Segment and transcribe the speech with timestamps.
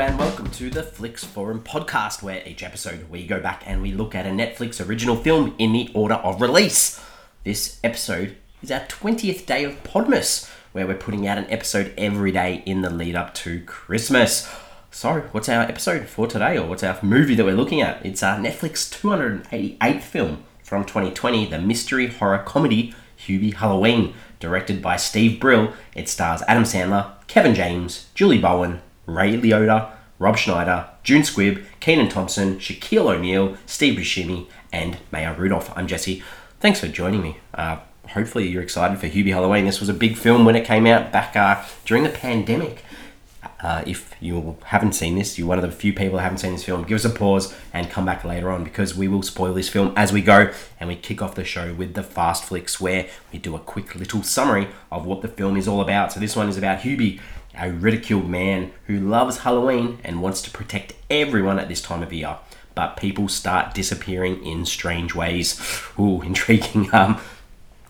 [0.00, 3.90] and welcome to the Flix Forum podcast, where each episode we go back and we
[3.90, 7.02] look at a Netflix original film in the order of release.
[7.42, 12.30] This episode is our 20th day of Podmas, where we're putting out an episode every
[12.30, 14.48] day in the lead up to Christmas.
[14.92, 18.06] So, what's our episode for today, or what's our movie that we're looking at?
[18.06, 22.94] It's our Netflix 288th film from 2020, the mystery horror comedy
[23.26, 25.72] Hubie Halloween, directed by Steve Brill.
[25.96, 32.10] It stars Adam Sandler, Kevin James, Julie Bowen, Ray Liotta, Rob Schneider, June Squibb, Kenan
[32.10, 35.72] Thompson, Shaquille O'Neal, Steve Buscemi, and Maya Rudolph.
[35.76, 36.22] I'm Jesse.
[36.60, 37.38] Thanks for joining me.
[37.54, 37.78] Uh,
[38.10, 39.64] hopefully you're excited for Hubie Halloween.
[39.64, 42.84] This was a big film when it came out back uh, during the pandemic.
[43.60, 46.52] Uh, if you haven't seen this, you're one of the few people that haven't seen
[46.52, 49.54] this film, give us a pause and come back later on because we will spoil
[49.54, 52.80] this film as we go and we kick off the show with the fast flicks
[52.80, 56.12] where we do a quick little summary of what the film is all about.
[56.12, 57.20] So this one is about Hubie,
[57.58, 62.12] a ridiculed man who loves Halloween and wants to protect everyone at this time of
[62.12, 62.36] year.
[62.74, 65.60] But people start disappearing in strange ways.
[65.98, 66.90] Ooh, intriguing.
[66.98, 67.20] Um,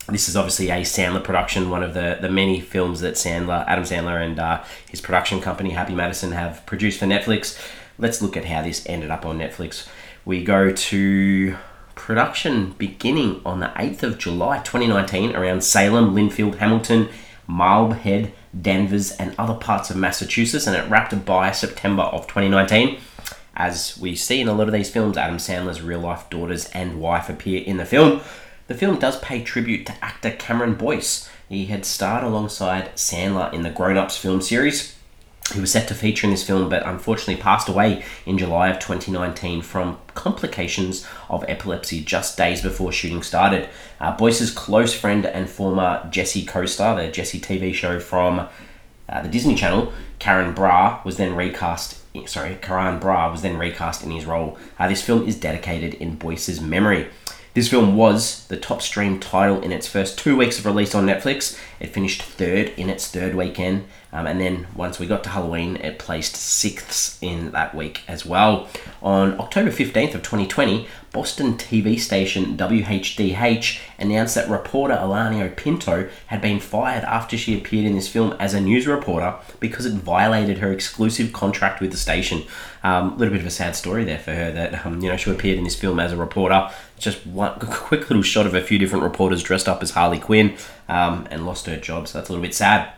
[0.08, 3.84] this is obviously a Sandler production, one of the, the many films that Sandler, Adam
[3.84, 7.60] Sandler, and uh, his production company Happy Madison have produced for Netflix.
[7.98, 9.86] Let's look at how this ended up on Netflix.
[10.24, 11.56] We go to
[11.94, 17.10] production beginning on the 8th of July 2019 around Salem, Linfield, Hamilton,
[17.46, 22.98] Marblehead, Danvers, and other parts of Massachusetts, and it wrapped by September of 2019.
[23.54, 27.00] As we see in a lot of these films, Adam Sandler's real life daughters and
[27.00, 28.20] wife appear in the film.
[28.68, 31.28] The film does pay tribute to actor Cameron Boyce.
[31.48, 34.97] He had starred alongside Sandler in the Grown Ups film series.
[35.52, 38.78] He was set to feature in this film, but unfortunately passed away in July of
[38.78, 43.68] 2019 from complications of epilepsy just days before shooting started.
[44.00, 48.48] Uh, Boyce's close friend and former Jessie co star, the Jessie TV show from
[49.08, 51.96] uh, the Disney Channel, Karen Brar, was then recast.
[52.26, 54.58] Sorry, Karan Brar was then recast in his role.
[54.78, 57.08] Uh, this film is dedicated in Boyce's memory.
[57.58, 61.06] This film was the top stream title in its first two weeks of release on
[61.06, 61.58] Netflix.
[61.80, 65.74] It finished third in its third weekend, um, and then once we got to Halloween,
[65.78, 68.68] it placed sixth in that week as well.
[69.02, 70.86] On October 15th of 2020,
[71.18, 77.86] Boston TV station WHDH announced that reporter Alaina Pinto had been fired after she appeared
[77.86, 81.96] in this film as a news reporter because it violated her exclusive contract with the
[81.96, 82.44] station.
[82.84, 85.16] A um, little bit of a sad story there for her that um, you know
[85.16, 86.70] she appeared in this film as a reporter.
[87.00, 90.56] Just one quick little shot of a few different reporters dressed up as Harley Quinn
[90.88, 92.92] um, and lost her job, so that's a little bit sad.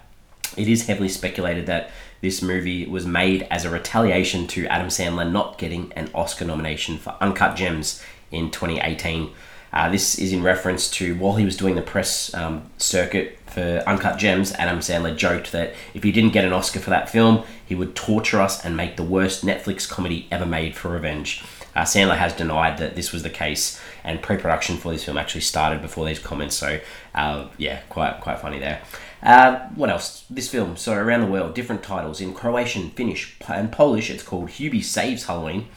[0.59, 5.31] It is heavily speculated that this movie was made as a retaliation to Adam Sandler
[5.31, 9.31] not getting an Oscar nomination for Uncut Gems in 2018.
[9.73, 13.83] Uh, this is in reference to while he was doing the press um, circuit for
[13.87, 17.45] Uncut Gems, Adam Sandler joked that if he didn't get an Oscar for that film,
[17.65, 21.43] he would torture us and make the worst Netflix comedy ever made for revenge.
[21.75, 25.41] Uh, Sandler has denied that this was the case, and pre-production for this film actually
[25.43, 26.57] started before these comments.
[26.57, 26.81] So,
[27.15, 28.83] uh, yeah, quite quite funny there.
[29.23, 30.25] Uh, what else?
[30.31, 34.11] This film, so around the world, different titles in Croatian, Finnish, and Polish.
[34.11, 35.69] It's called Hubie Saves Halloween.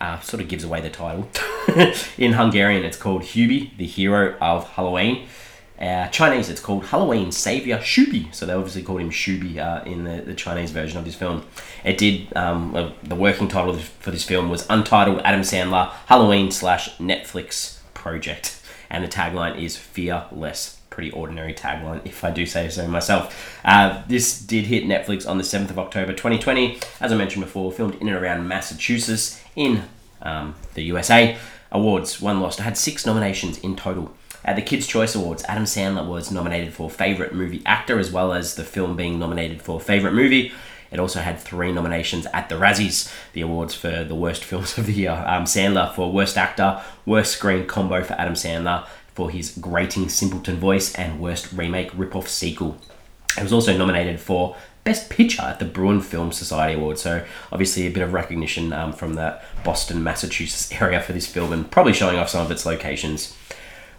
[0.00, 1.28] Uh, sort of gives away the title.
[2.18, 5.26] in Hungarian, it's called Hubie, the hero of Halloween.
[5.80, 8.32] Uh, Chinese, it's called Halloween Savior Shubi.
[8.34, 11.44] So they obviously called him Shubi uh, in the, the Chinese version of this film.
[11.84, 16.50] It did, um, uh, the working title for this film was Untitled Adam Sandler Halloween
[16.50, 18.60] slash Netflix Project.
[18.88, 20.80] And the tagline is Fear Less.
[20.94, 23.58] Pretty ordinary tagline, if I do say so myself.
[23.64, 26.78] Uh, this did hit Netflix on the 7th of October 2020.
[27.00, 29.82] As I mentioned before, filmed in and around Massachusetts in
[30.22, 31.36] um, the USA.
[31.72, 32.60] Awards, one lost.
[32.60, 34.14] It had six nominations in total.
[34.44, 38.32] At the Kids' Choice Awards, Adam Sandler was nominated for Favorite Movie Actor as well
[38.32, 40.52] as the film being nominated for Favorite Movie.
[40.92, 44.86] It also had three nominations at the Razzies, the awards for the worst films of
[44.86, 45.24] the year.
[45.26, 50.56] Um, Sandler for Worst Actor, Worst Screen Combo for Adam Sandler for his grating simpleton
[50.56, 52.76] voice, and Worst Remake Ripoff Sequel.
[53.36, 56.98] It was also nominated for Best Picture at the Bruin Film Society Award.
[56.98, 61.52] So obviously a bit of recognition um, from the Boston, Massachusetts area for this film,
[61.52, 63.34] and probably showing off some of its locations.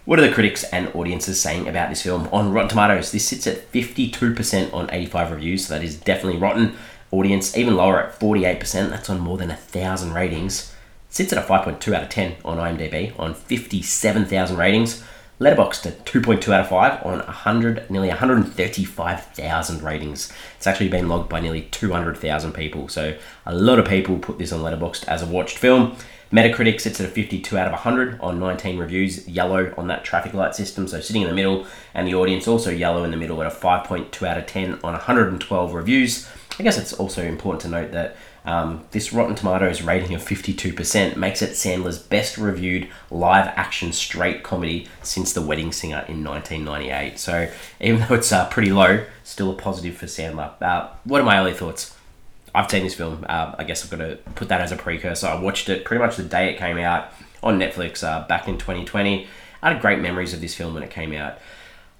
[0.04, 2.28] What are the critics and audiences saying about this film?
[2.30, 6.76] On Rotten Tomatoes, this sits at 52% on 85 reviews, so that is definitely rotten.
[7.10, 10.72] Audience even lower at 48%, that's on more than a thousand ratings.
[11.16, 15.02] Sits at a 5.2 out of 10 on IMDb on 57,000 ratings.
[15.40, 20.30] Letterboxd at 2.2 out of 5 on 100, nearly 135,000 ratings.
[20.58, 23.16] It's actually been logged by nearly 200,000 people, so
[23.46, 25.96] a lot of people put this on Letterboxd as a watched film.
[26.30, 30.34] Metacritic sits at a 52 out of 100 on 19 reviews, yellow on that traffic
[30.34, 33.40] light system, so sitting in the middle, and the audience also yellow in the middle
[33.40, 36.28] at a 5.2 out of 10 on 112 reviews.
[36.58, 38.16] I guess it's also important to note that
[38.46, 44.44] Um, this Rotten Tomatoes rating of 52% makes it Sandler's best reviewed live action straight
[44.44, 47.18] comedy since The Wedding Singer in 1998.
[47.18, 47.50] So
[47.80, 50.52] even though it's uh, pretty low, still a positive for Sandler.
[50.62, 51.96] Uh, what are my early thoughts?
[52.54, 53.26] I've seen this film.
[53.28, 55.26] Uh, I guess I've got to put that as a precursor.
[55.26, 58.58] I watched it pretty much the day it came out on Netflix uh, back in
[58.58, 59.26] 2020.
[59.62, 61.34] I had great memories of this film when it came out.
[61.34, 61.38] I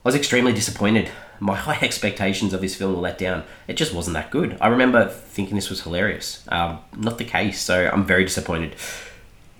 [0.04, 1.10] was extremely disappointed
[1.40, 3.44] my high expectations of this film were let down.
[3.68, 4.56] It just wasn't that good.
[4.60, 6.44] I remember thinking this was hilarious.
[6.48, 8.76] Um, not the case, so I'm very disappointed.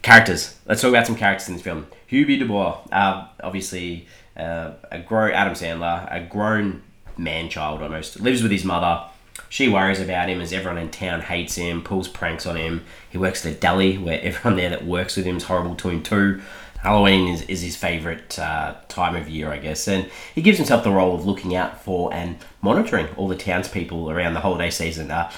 [0.03, 0.57] Characters.
[0.67, 1.87] Let's talk about some characters in this film.
[2.11, 4.07] Hubie Dubois, uh, obviously
[4.37, 6.83] uh, a grown Adam Sandler, a grown
[7.17, 9.05] man child almost, lives with his mother.
[9.49, 12.85] She worries about him as everyone in town hates him, pulls pranks on him.
[13.11, 15.89] He works at a deli where everyone there that works with him is horrible to
[15.89, 16.41] him too.
[16.79, 20.85] Halloween is, is his favourite uh, time of year, I guess, and he gives himself
[20.85, 25.11] the role of looking out for and monitoring all the townspeople around the holiday season.
[25.11, 25.31] Uh,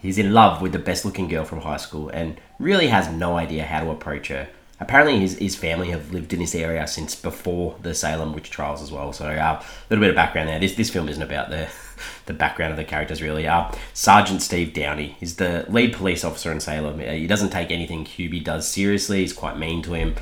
[0.00, 3.36] he's in love with the best looking girl from high school and really has no
[3.36, 4.48] idea how to approach her.
[4.80, 8.80] Apparently, his, his family have lived in this area since before the Salem witch trials
[8.80, 9.12] as well.
[9.12, 10.60] So, a uh, little bit of background there.
[10.60, 11.68] This, this film isn't about the,
[12.26, 13.48] the background of the characters, really.
[13.48, 17.00] Uh, Sergeant Steve Downey is the lead police officer in Salem.
[17.00, 20.14] Uh, he doesn't take anything Hubie does seriously, he's quite mean to him.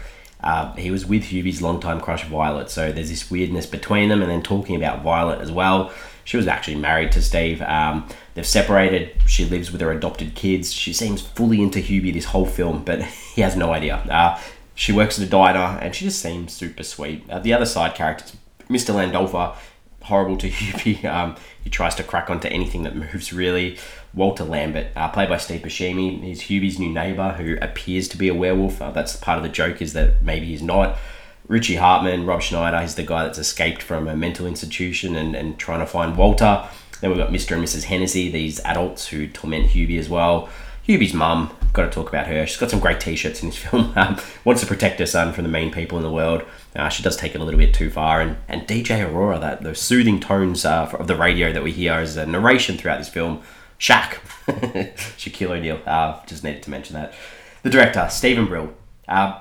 [0.47, 4.23] Uh, he was with Hubie's longtime crush Violet, so there's this weirdness between them.
[4.23, 7.61] And then talking about Violet as well, she was actually married to Steve.
[7.63, 9.17] Um, they've separated.
[9.27, 10.73] She lives with her adopted kids.
[10.73, 13.03] She seems fully into Hubie this whole film, but
[13.35, 13.97] he has no idea.
[14.09, 14.41] Uh,
[14.77, 17.29] she works at a diner, and she just seems super sweet.
[17.29, 18.37] Uh, the other side characters,
[18.69, 18.95] Mr.
[18.95, 19.57] Landolfa,
[20.07, 21.05] horrible to Hubie.
[21.05, 23.79] Um, he tries to crack onto anything that moves, really.
[24.15, 26.23] Walter Lambert, uh, played by Steve Buscemi.
[26.23, 28.81] He's Hubie's new neighbour who appears to be a werewolf.
[28.81, 30.97] Uh, that's part of the joke is that maybe he's not.
[31.49, 35.59] Richie Hartman, Rob Schneider, he's the guy that's escaped from a mental institution and, and
[35.59, 36.67] trying to find Walter.
[37.01, 37.55] Then we've got Mr.
[37.55, 37.85] and Mrs.
[37.85, 40.49] Hennessy, these adults who torment Hubie as well.
[40.89, 42.47] Hubie's mum, got to talk about her.
[42.47, 43.93] She's got some great t-shirts in this film.
[43.97, 46.43] Um, wants to protect her son from the mean people in the world.
[46.75, 48.21] Uh, she does take it a little bit too far.
[48.21, 51.95] And, and DJ Aurora, that those soothing tones uh, of the radio that we hear
[51.95, 53.43] as a narration throughout this film,
[53.79, 54.15] Shaq,
[55.17, 55.81] Shaquille O'Neal.
[55.87, 57.15] Uh, just needed to mention that.
[57.63, 58.75] The director, Steven Brill.
[59.09, 59.41] Uh,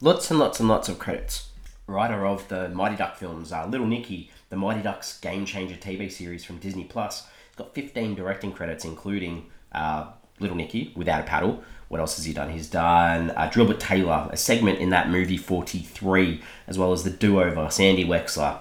[0.00, 1.48] lots and lots and lots of credits.
[1.86, 6.10] Writer of the Mighty Duck films, uh, Little Nicky, the Mighty Ducks Game Changer TV
[6.10, 7.26] series from Disney Plus.
[7.56, 11.62] Got 15 directing credits, including uh, Little Nicky, Without a Paddle.
[11.88, 12.50] What else has he done?
[12.50, 17.10] He's done uh, Drillbit Taylor, a segment in that movie 43, as well as The
[17.10, 18.58] Do Over, Sandy Wexler,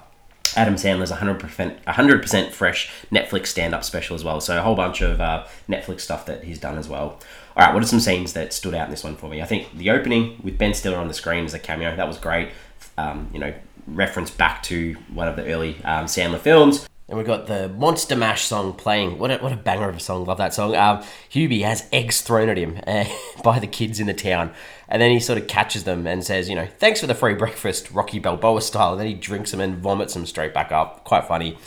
[0.55, 4.39] Adam Sandler's 100% 100% fresh Netflix stand-up special as well.
[4.39, 7.19] So a whole bunch of uh, Netflix stuff that he's done as well.
[7.57, 9.41] All right, what are some scenes that stood out in this one for me?
[9.41, 12.17] I think the opening with Ben Stiller on the screen as a cameo that was
[12.17, 12.49] great.
[12.97, 13.53] Um, you know,
[13.87, 16.87] reference back to one of the early um, Sandler films.
[17.07, 19.19] And we've got the Monster Mash song playing.
[19.19, 20.25] What a, what a banger of a song.
[20.25, 20.75] Love that song.
[20.75, 23.05] Um, Hubie has eggs thrown at him uh,
[23.43, 24.51] by the kids in the town.
[24.89, 27.35] And then he sort of catches them and says, you know, thanks for the free
[27.35, 28.93] breakfast, Rocky Balboa style.
[28.93, 31.03] And then he drinks them and vomits them straight back up.
[31.03, 31.59] Quite funny.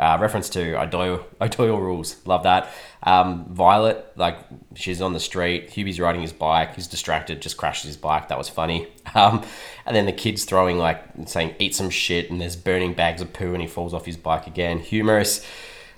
[0.00, 2.16] Uh, reference to O'Doyle, O'Doyle rules.
[2.24, 2.72] Love that.
[3.02, 4.38] Um, Violet, like
[4.74, 5.68] she's on the street.
[5.68, 6.74] Hubie's riding his bike.
[6.74, 8.28] He's distracted, just crashes his bike.
[8.28, 8.88] That was funny.
[9.12, 9.42] Um,
[9.86, 13.32] and then the kid's throwing like saying "eat some shit," and there's burning bags of
[13.32, 14.78] poo, and he falls off his bike again.
[14.78, 15.44] Humorous.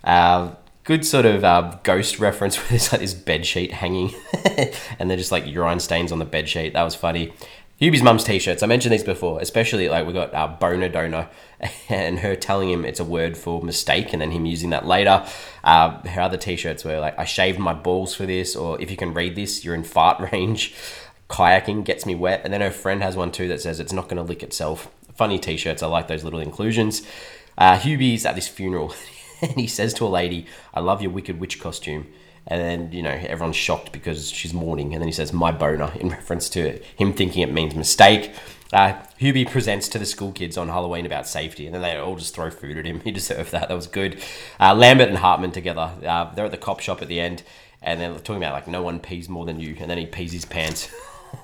[0.03, 4.15] Uh, good sort of uh, ghost reference where there's like this bed sheet hanging,
[4.99, 6.73] and they're just like urine stains on the bed sheet.
[6.73, 7.35] That was funny.
[7.79, 8.63] Hubie's mum's t-shirts.
[8.63, 11.29] I mentioned these before, especially like we got uh, boner donor,
[11.89, 15.27] and her telling him it's a word for mistake, and then him using that later.
[15.65, 18.97] Uh, her other t-shirts were like, "I shaved my balls for this," or "If you
[18.97, 20.75] can read this, you're in fart range."
[21.29, 24.05] Kayaking gets me wet, and then her friend has one too that says it's not
[24.05, 24.89] going to lick itself.
[25.15, 25.83] Funny t-shirts.
[25.83, 27.03] I like those little inclusions.
[27.59, 28.95] Uh, Hubie's at this funeral,
[29.43, 32.07] and he says to a lady, "I love your wicked witch costume."
[32.47, 34.93] And then, you know, everyone's shocked because she's mourning.
[34.93, 38.33] And then he says, my boner, in reference to him thinking it means mistake.
[38.73, 42.17] Uh, Hubie presents to the school kids on Halloween about safety, and then they all
[42.17, 43.01] just throw food at him.
[43.05, 43.69] He deserved that.
[43.69, 44.23] That was good.
[44.59, 45.93] Uh, Lambert and Hartman together.
[46.05, 47.43] Uh, they're at the cop shop at the end,
[47.83, 49.77] and they're talking about, like, no one pees more than you.
[49.79, 50.91] And then he pees his pants.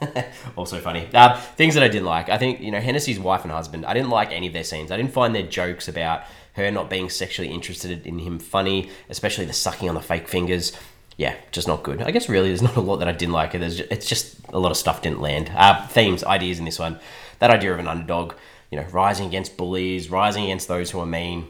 [0.56, 1.06] also funny.
[1.12, 2.30] Uh, things that I didn't like.
[2.30, 4.90] I think, you know, Hennessy's wife and husband, I didn't like any of their scenes.
[4.90, 6.22] I didn't find their jokes about
[6.58, 10.72] her not being sexually interested in him funny, especially the sucking on the fake fingers.
[11.16, 12.02] Yeah, just not good.
[12.02, 13.52] I guess really there's not a lot that I didn't like.
[13.52, 15.50] There's just, it's just a lot of stuff didn't land.
[15.54, 16.98] Uh, themes, ideas in this one.
[17.40, 18.34] That idea of an underdog,
[18.70, 21.48] you know, rising against bullies, rising against those who are mean.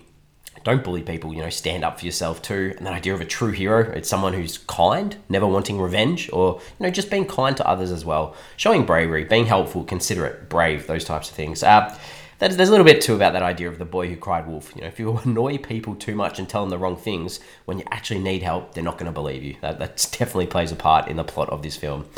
[0.65, 2.75] Don't bully people, you know, stand up for yourself too.
[2.77, 6.61] And that idea of a true hero, it's someone who's kind, never wanting revenge, or,
[6.79, 8.35] you know, just being kind to others as well.
[8.57, 11.63] Showing bravery, being helpful, considerate, brave, those types of things.
[11.63, 11.97] Uh,
[12.39, 14.73] there's, there's a little bit too about that idea of the boy who cried wolf.
[14.75, 17.79] You know, if you annoy people too much and tell them the wrong things when
[17.79, 19.57] you actually need help, they're not going to believe you.
[19.61, 22.09] That that definitely plays a part in the plot of this film.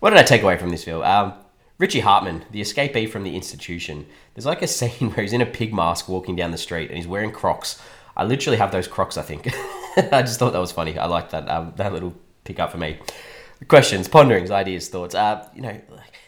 [0.00, 1.02] What did I take away from this film?
[1.02, 1.34] Um,
[1.78, 4.06] Richie Hartman, the escapee from the institution.
[4.34, 6.96] There's like a scene where he's in a pig mask walking down the street and
[6.96, 7.80] he's wearing Crocs.
[8.16, 9.16] I literally have those Crocs.
[9.16, 9.48] I think.
[10.12, 10.98] I just thought that was funny.
[10.98, 12.98] I like that um, that little pickup for me.
[13.68, 15.14] Questions, ponderings, ideas, thoughts.
[15.14, 15.80] Uh, you know,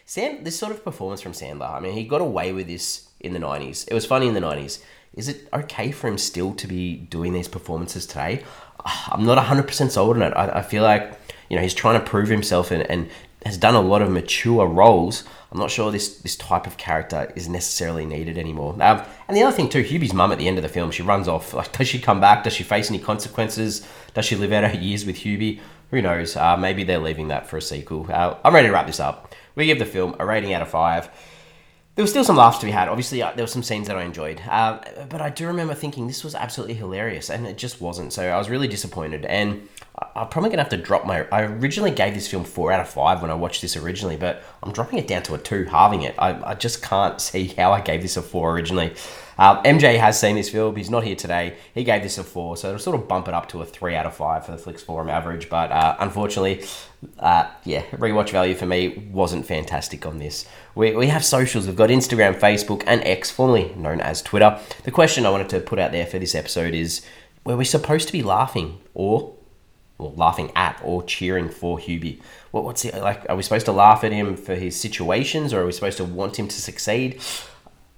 [0.05, 0.45] Sam.
[0.45, 1.71] This sort of performance from Sandler.
[1.71, 3.89] I mean, he got away with this in the 90s.
[3.89, 4.83] It was funny in the 90s.
[5.15, 8.43] Is it okay for him still to be doing these performances today?
[8.85, 10.33] Ah, I'm not 100% sold on it.
[10.35, 11.13] I, I feel like,
[11.49, 13.11] you know, he's trying to prove himself and, and
[13.45, 15.25] has done a lot of mature roles.
[15.51, 18.75] I'm not sure this this type of character is necessarily needed anymore.
[18.81, 21.03] Um, and the other thing too, Hubie's mum at the end of the film, she
[21.03, 21.53] runs off.
[21.63, 22.45] Like, does she come back?
[22.45, 23.87] Does she face any consequences?
[24.15, 25.61] Does she live out her years with Hubie?
[25.91, 26.37] Who knows?
[26.37, 28.07] Uh, maybe they're leaving that for a sequel.
[28.11, 29.35] Uh, I'm ready to wrap this up.
[29.55, 31.11] We give the film a rating out of five
[31.95, 32.89] there was still some laughs to be had.
[32.89, 34.81] Obviously, uh, there were some scenes that I enjoyed, uh,
[35.11, 38.13] but I do remember thinking this was absolutely hilarious, and it just wasn't.
[38.13, 41.27] So I was really disappointed, and I'm probably gonna have to drop my.
[41.31, 44.43] I originally gave this film four out of five when I watched this originally, but
[44.63, 46.15] I'm dropping it down to a two, halving it.
[46.19, 48.95] I, I just can't see how I gave this a four originally.
[49.39, 50.77] MJ has seen this film.
[50.77, 51.57] He's not here today.
[51.75, 53.95] He gave this a four, so it'll sort of bump it up to a three
[53.97, 55.49] out of five for the Flix Forum average.
[55.49, 56.65] But uh, unfortunately,
[57.19, 60.47] uh, yeah, rewatch value for me wasn't fantastic on this.
[60.75, 61.67] We, we have socials.
[61.67, 64.59] We've got Instagram, Facebook, and X, formerly known as Twitter.
[64.85, 67.05] The question I wanted to put out there for this episode is:
[67.45, 69.35] Were we supposed to be laughing or
[70.23, 72.21] laughing at or cheering for Hubie.
[72.53, 73.27] What, what's it like?
[73.29, 76.05] Are we supposed to laugh at him for his situations, or are we supposed to
[76.05, 77.21] want him to succeed?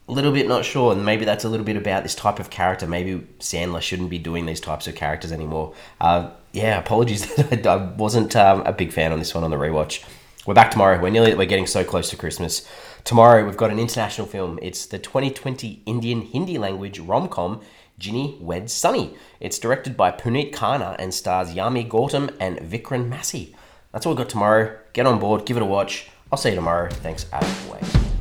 [0.07, 2.51] a little bit not sure, and maybe that's a little bit about this type of
[2.51, 2.87] character.
[2.87, 5.75] Maybe Sandler shouldn't be doing these types of characters anymore.
[6.01, 9.57] Uh, yeah, apologies that I wasn't um, a big fan on this one on the
[9.57, 10.05] rewatch.
[10.47, 11.01] We're back tomorrow.
[11.01, 12.69] We're nearly we're getting so close to Christmas.
[13.03, 14.59] Tomorrow we've got an international film.
[14.61, 17.63] It's the 2020 Indian Hindi language rom com
[17.99, 19.17] Ginny Wed Sunny.
[19.41, 23.57] It's directed by Puneet Khanna and stars Yami Gautam and Vikrant Massey.
[23.91, 24.77] That's all we've got tomorrow.
[24.93, 26.11] Get on board, give it a watch.
[26.31, 26.91] I'll see you tomorrow.
[26.91, 28.14] Thanks as always.